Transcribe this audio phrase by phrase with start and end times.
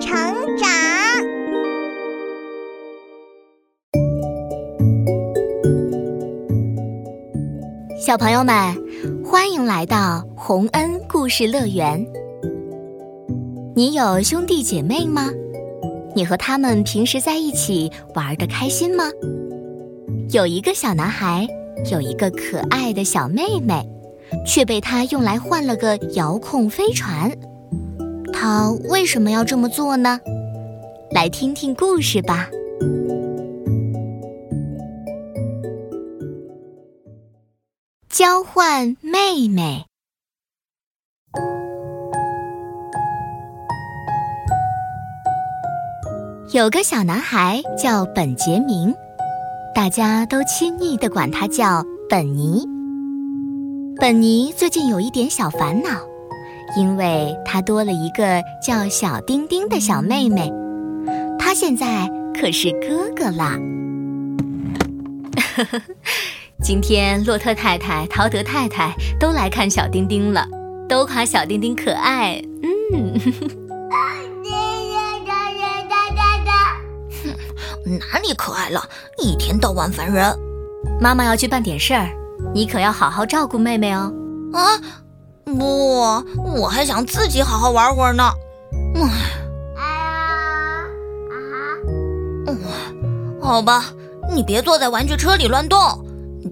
[0.00, 0.10] 成
[0.56, 0.68] 长。
[7.98, 8.54] 小朋友们，
[9.24, 12.04] 欢迎来到洪恩故事乐园。
[13.74, 15.30] 你有兄弟姐妹吗？
[16.14, 19.04] 你和他们平时在一起玩的开心吗？
[20.30, 21.48] 有一个小男孩，
[21.90, 23.88] 有一个可爱的小妹妹，
[24.46, 27.30] 却被他用来换了个遥控飞船。
[28.46, 30.20] 他为什么要这么做呢？
[31.12, 32.50] 来听听故事吧。
[38.10, 39.86] 交换妹妹。
[46.52, 48.94] 有个小男孩叫本杰明。
[49.74, 52.62] 大家都亲昵地管他叫本尼。
[53.96, 56.02] 本尼最近有一点小烦恼，
[56.76, 60.52] 因为他多了一个叫小丁丁的小妹妹。
[61.38, 63.58] 他现在可是哥哥啦。
[66.62, 70.46] 今天洛特太太、陶德太太都来看小丁丁了，
[70.88, 72.42] 都夸小丁丁可爱。
[72.62, 73.14] 嗯。
[77.86, 78.82] 哪里可爱了？
[79.18, 80.34] 一天到晚烦人。
[81.00, 82.08] 妈妈要去办点事儿，
[82.54, 84.12] 你可要好好照顾妹妹哦。
[84.52, 84.80] 啊，
[85.44, 86.24] 不，
[86.56, 88.24] 我还想自己好好玩会儿呢。
[88.94, 89.08] 哎呀，
[91.30, 91.32] 啊，
[93.40, 93.84] 好吧，
[94.32, 95.78] 你别坐在玩具车里乱动。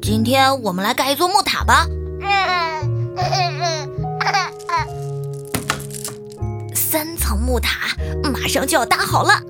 [0.00, 1.86] 今天我们来盖一座木塔吧。
[6.74, 7.96] 三层木塔
[8.32, 9.40] 马上就要搭好了。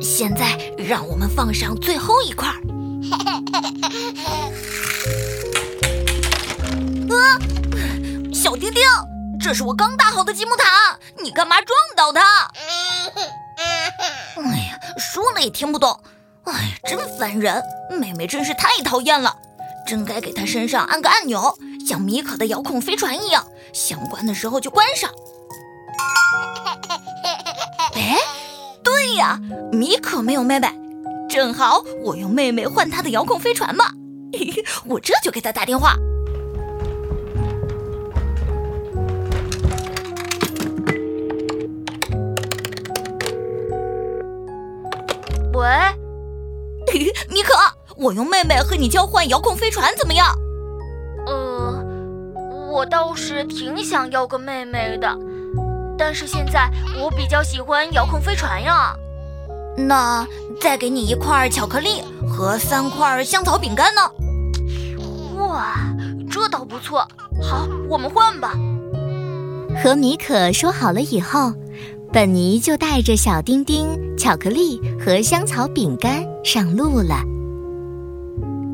[0.00, 2.56] 现在让我们放上最后一块儿。
[7.10, 7.14] 啊，
[8.40, 8.82] 小丁丁，
[9.38, 12.50] 这是我刚搭好的积木塔，你干嘛撞倒它？
[14.38, 16.02] 哎呀，说了也听不懂。
[16.44, 17.62] 哎，真烦人！
[18.00, 19.36] 妹妹真是太讨厌了，
[19.86, 21.54] 真该给她身上按个按钮，
[21.86, 25.10] 像米可的遥控飞船一样，想关的时候就关上。
[27.94, 28.16] 哎。
[28.82, 29.38] 对呀，
[29.70, 30.72] 米可没有妹妹，
[31.28, 33.84] 正好我用妹妹换她的遥控飞船嘛。
[34.86, 35.94] 我这就给她打电话。
[45.52, 45.66] 喂，
[47.28, 47.54] 米可，
[47.96, 50.26] 我用妹妹和你交换遥控飞船怎么样？
[51.26, 51.84] 呃，
[52.70, 55.16] 我倒是挺想要个妹妹的。
[55.98, 58.94] 但是现在我比较喜欢遥控飞船呀。
[59.76, 60.26] 那
[60.60, 64.00] 再给你一块巧克力和三块香草饼干呢？
[65.36, 65.74] 哇，
[66.30, 67.06] 这倒不错。
[67.42, 68.54] 好，我们换吧。
[69.82, 71.52] 和米可说好了以后，
[72.12, 77.22] 本尼就带着小丁丁、巧克力和香草饼干上路了。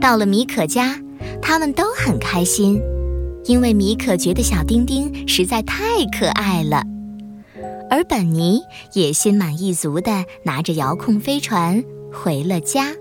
[0.00, 0.98] 到了米可家，
[1.40, 2.80] 他们都很开心，
[3.44, 6.84] 因为米可觉得小丁丁实在太可爱了。
[7.90, 8.60] 而本尼
[8.92, 11.82] 也心满意足地拿着遥控飞船
[12.12, 12.92] 回了家。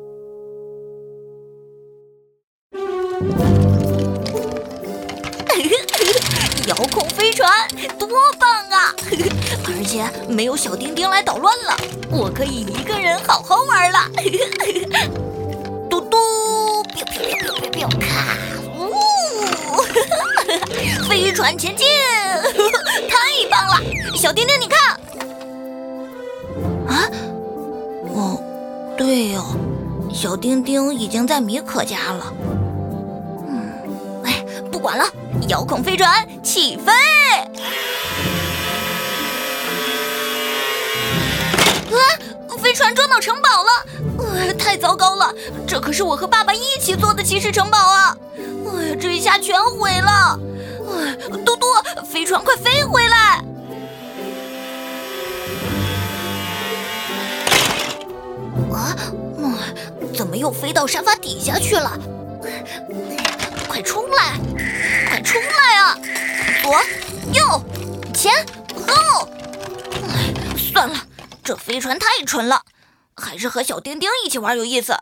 [6.68, 7.50] 遥控飞船
[7.97, 8.07] 多
[8.40, 8.69] 棒！
[9.90, 11.76] 且没有小丁丁来捣乱了，
[12.12, 14.00] 我可以一个人好好玩了。
[15.90, 16.16] 嘟嘟，
[18.00, 18.38] 咔，
[18.78, 18.94] 呜，
[21.10, 21.88] 飞船前进，
[23.10, 23.18] 太
[23.50, 23.82] 棒了！
[24.16, 24.78] 小丁丁，你看，
[26.88, 27.10] 啊，
[28.14, 28.40] 哦，
[28.96, 29.44] 对哦，
[30.14, 32.32] 小丁丁已经在米可家了。
[33.48, 33.72] 嗯，
[34.24, 35.04] 哎，不管了，
[35.48, 36.92] 遥控飞船起飞！
[42.00, 43.70] 啊，飞船撞到城堡了！
[44.20, 45.34] 呃，太糟糕了，
[45.68, 48.18] 这可是我和爸爸一起做的骑士城堡啊！
[48.38, 50.40] 哎呀，这一下全毁了！
[50.92, 51.16] 哎，
[51.46, 53.44] 多多，飞船快飞回来！
[58.72, 58.96] 啊，
[60.16, 61.98] 怎么又飞到沙发底下去了？
[63.68, 64.38] 快出来，
[65.10, 65.98] 快出来啊！
[66.63, 66.75] 左、
[71.50, 72.63] 这飞船太蠢了，
[73.16, 74.94] 还是和小丁丁一起玩有意思。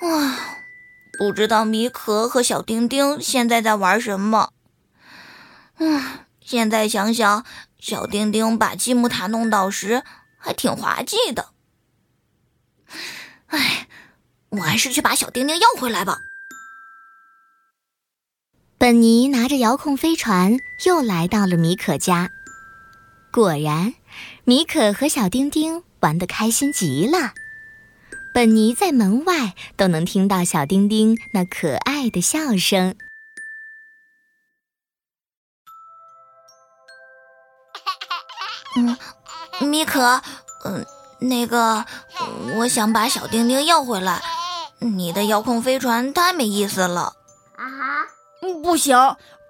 [0.00, 0.58] 啊，
[1.16, 4.50] 不知道米可和小丁丁现在在玩什么。
[5.78, 7.46] 嗯，现在想想，
[7.78, 10.02] 小丁丁把积木塔弄倒时。
[10.36, 11.50] 还挺滑稽的，
[13.46, 13.86] 哎，
[14.48, 16.18] 我还是去把小丁丁要回来吧。
[18.76, 22.28] 本尼拿着遥控飞船又来到了米可家。
[23.36, 23.92] 果然，
[24.44, 27.34] 米可和小丁丁玩得开心极了。
[28.32, 32.96] 本尼在门外都能听到小丁丁那可爱的笑声。
[38.74, 38.96] 嗯，
[39.60, 40.22] 米可，
[40.64, 40.86] 嗯，
[41.20, 41.84] 那个，
[42.56, 44.22] 我想把小丁丁要回来。
[44.78, 47.12] 你的遥控飞船太没意思了。
[47.56, 48.06] 啊哈，
[48.62, 48.96] 不行，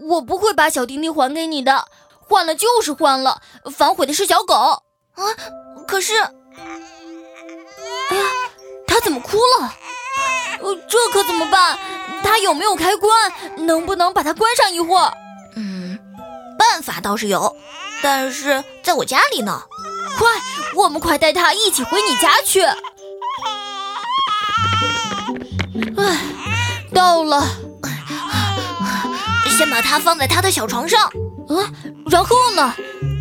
[0.00, 1.86] 我不会把小丁丁还给你的。
[2.28, 3.40] 换了就是换了，
[3.76, 4.82] 反悔的是小狗啊！
[5.86, 8.24] 可是，哎呀，
[8.86, 9.72] 它怎么哭了？
[10.60, 11.78] 呃，这可怎么办？
[12.22, 13.32] 它有没有开关？
[13.58, 15.12] 能不能把它关上一会儿？
[15.56, 15.98] 嗯，
[16.58, 17.56] 办法倒是有，
[18.02, 19.62] 但是在我家里呢。
[20.18, 20.26] 快，
[20.74, 22.62] 我们快带它一起回你家去。
[25.96, 26.18] 哎，
[26.94, 27.46] 到了，
[29.56, 31.10] 先把它放在他的小床上。
[31.48, 31.72] 啊，
[32.10, 32.74] 然后呢？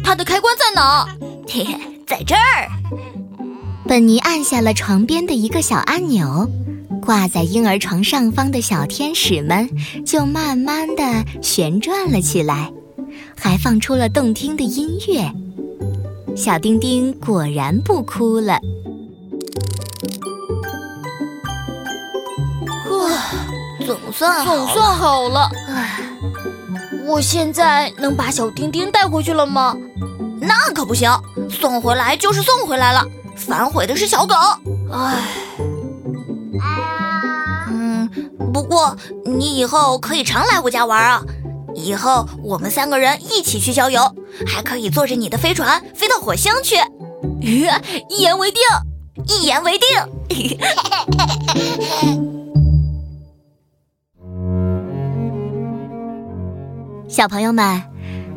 [0.04, 1.08] 它的开关在哪？
[1.48, 2.70] 嘿嘿，在这儿。
[3.88, 6.50] 本尼按下了床边的一个小按钮，
[7.02, 9.70] 挂在婴儿床上方的小天使们
[10.06, 11.04] 就慢慢的
[11.42, 12.72] 旋转了起来，
[13.38, 15.32] 还放出了动听的音乐。
[16.36, 18.60] 小丁丁果然不哭了。
[23.86, 25.48] 总算总算好了。
[25.70, 26.00] 唉，
[27.08, 29.78] 我现在能把小丁丁带回去了吗？
[30.42, 31.10] 那可不行，
[31.50, 33.06] 送回来就是送回来了，
[33.36, 34.36] 反悔的是小狗。
[34.92, 35.24] 唉，
[37.70, 38.10] 嗯，
[38.54, 41.22] 不过你以后可以常来我家玩啊。
[41.74, 44.16] 以后我们三个人一起去郊游，
[44.48, 46.76] 还可以坐着你的飞船飞到火星去。
[47.42, 48.62] 一言为定，
[49.28, 49.88] 一言为定。
[57.16, 57.82] 小朋友们，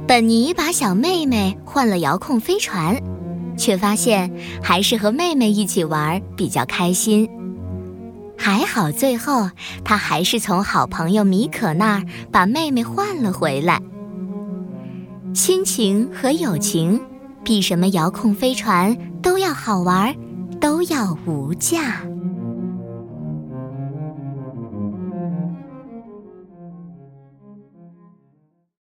[0.06, 2.96] 本尼把小妹妹换了遥控飞船，
[3.56, 4.32] 却发现
[4.62, 7.28] 还是和妹妹一起玩比较开心。
[8.38, 9.50] 还好最后
[9.84, 13.82] 他还是从好朋友米可那儿把妹妹换了回来。
[15.34, 17.00] 亲情和友情
[17.42, 20.14] 比什么遥控飞船都要好玩，
[20.60, 22.00] 都要无价。